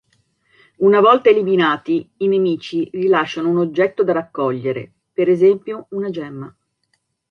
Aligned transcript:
Una 0.79 0.99
volta 0.99 1.29
eliminati, 1.29 2.09
i 2.17 2.27
nemici 2.27 2.89
rilasciano 2.91 3.49
un 3.49 3.57
oggetto 3.59 4.03
da 4.03 4.13
raccogliere, 4.13 4.91
per 5.13 5.29
esempio 5.29 5.85
una 5.91 6.09
gemma. 6.09 6.51